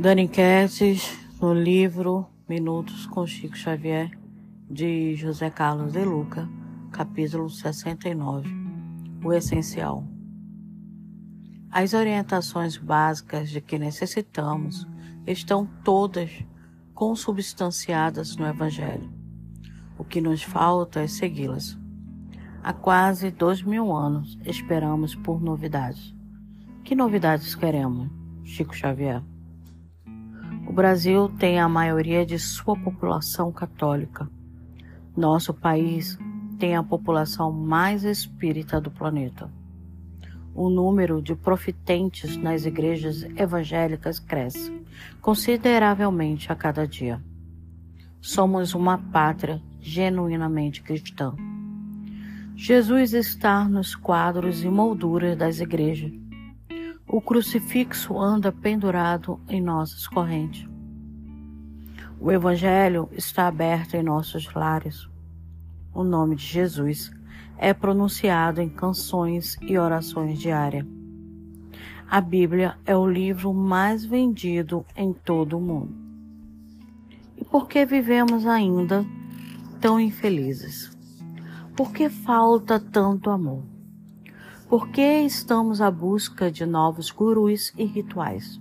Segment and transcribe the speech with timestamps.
[0.00, 4.16] Dani Kesses, no livro Minutos com Chico Xavier,
[4.70, 6.48] de José Carlos de Luca,
[6.92, 8.48] capítulo 69.
[9.24, 10.04] O essencial.
[11.68, 14.86] As orientações básicas de que necessitamos
[15.26, 16.30] estão todas
[16.94, 19.12] consubstanciadas no Evangelho.
[19.98, 21.76] O que nos falta é segui-las.
[22.62, 26.14] Há quase dois mil anos esperamos por novidades.
[26.84, 28.08] Que novidades queremos,
[28.44, 29.24] Chico Xavier?
[30.68, 34.28] O Brasil tem a maioria de sua população católica.
[35.16, 36.18] Nosso país
[36.58, 39.50] tem a população mais espírita do planeta.
[40.54, 44.70] O número de profitentes nas igrejas evangélicas cresce
[45.22, 47.18] consideravelmente a cada dia.
[48.20, 51.34] Somos uma pátria genuinamente cristã.
[52.54, 56.27] Jesus está nos quadros e molduras das igrejas
[57.08, 60.68] o crucifixo anda pendurado em nossas correntes.
[62.20, 65.08] O Evangelho está aberto em nossos lares.
[65.94, 67.10] O nome de Jesus
[67.56, 70.84] é pronunciado em canções e orações diárias.
[72.10, 75.94] A Bíblia é o livro mais vendido em todo o mundo.
[77.38, 79.04] E por que vivemos ainda
[79.80, 80.90] tão infelizes?
[81.74, 83.77] Por que falta tanto amor?
[84.68, 88.60] Por que estamos à busca de novos gurus e rituais?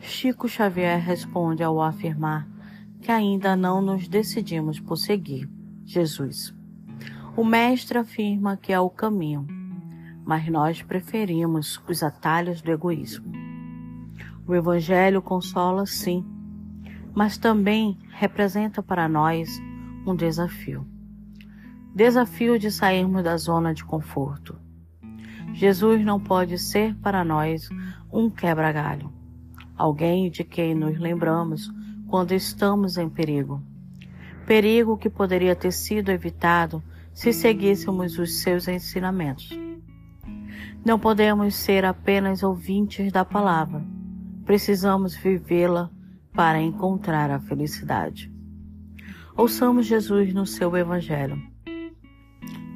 [0.00, 2.48] Chico Xavier responde ao afirmar
[3.00, 5.48] que ainda não nos decidimos por seguir
[5.84, 6.52] Jesus.
[7.36, 9.46] O Mestre afirma que é o caminho,
[10.24, 13.30] mas nós preferimos os atalhos do egoísmo.
[14.44, 16.26] O Evangelho consola, sim,
[17.14, 19.48] mas também representa para nós
[20.04, 20.97] um desafio.
[21.98, 24.56] Desafio de sairmos da zona de conforto.
[25.52, 27.68] Jesus não pode ser para nós
[28.12, 29.12] um quebra-galho,
[29.76, 31.68] alguém de quem nos lembramos
[32.06, 33.60] quando estamos em perigo.
[34.46, 36.80] Perigo que poderia ter sido evitado
[37.12, 39.50] se seguíssemos os seus ensinamentos.
[40.86, 43.84] Não podemos ser apenas ouvintes da palavra,
[44.44, 45.90] precisamos vivê-la
[46.32, 48.32] para encontrar a felicidade.
[49.36, 51.57] Ouçamos Jesus no seu Evangelho.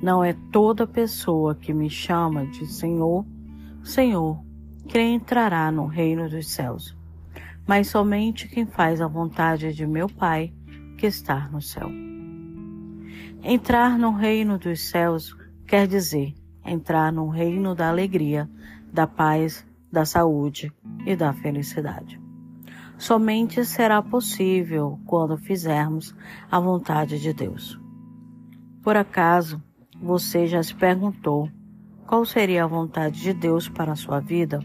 [0.02, 3.24] Não é toda pessoa que me chama de Senhor,
[3.84, 4.42] Senhor,
[4.88, 6.96] que entrará no reino dos céus,
[7.64, 10.52] mas somente quem faz a vontade de meu Pai
[10.98, 11.88] que está no céu.
[13.44, 15.36] Entrar no reino dos céus
[15.66, 18.50] quer dizer entrar no reino da alegria,
[18.92, 20.72] da paz, da saúde
[21.06, 22.20] e da felicidade.
[22.98, 26.14] Somente será possível quando fizermos
[26.50, 27.80] a vontade de Deus.
[28.82, 29.62] Por acaso,
[30.02, 31.48] você já se perguntou
[32.06, 34.60] qual seria a vontade de Deus para a sua vida?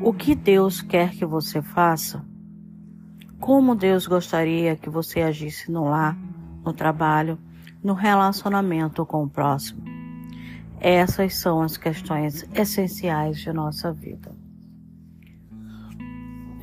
[0.00, 2.24] O que Deus quer que você faça?
[3.38, 6.18] Como Deus gostaria que você agisse no lar,
[6.64, 7.38] no trabalho,
[7.82, 9.84] no relacionamento com o próximo?
[10.80, 14.32] Essas são as questões essenciais de nossa vida.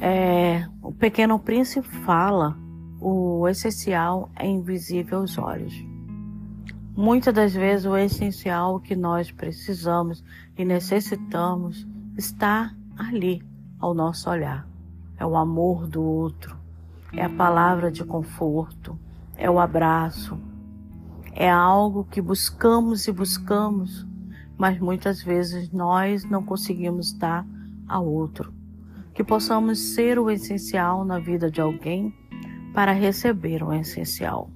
[0.01, 2.57] É, o Pequeno Príncipe fala:
[2.99, 5.90] o essencial é invisível aos olhos.
[6.95, 10.21] Muitas das vezes o essencial que nós precisamos
[10.57, 11.87] e necessitamos
[12.17, 13.41] está ali,
[13.79, 14.67] ao nosso olhar.
[15.17, 16.57] É o amor do outro,
[17.13, 18.99] é a palavra de conforto,
[19.37, 20.37] é o abraço,
[21.33, 24.05] é algo que buscamos e buscamos,
[24.57, 27.45] mas muitas vezes nós não conseguimos dar
[27.87, 28.53] ao outro.
[29.13, 32.13] Que possamos ser o essencial na vida de alguém
[32.73, 34.49] para receber o essencial.